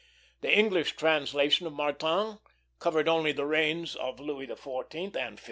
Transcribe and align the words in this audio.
The 0.41 0.51
English 0.51 0.95
translation 0.95 1.67
of 1.67 1.73
Martin 1.73 2.39
covered 2.79 3.07
only 3.07 3.33
the 3.33 3.45
reigns 3.45 3.95
of 3.95 4.19
Louis 4.19 4.47
XIV. 4.47 5.15
and 5.15 5.37
XV. 5.37 5.39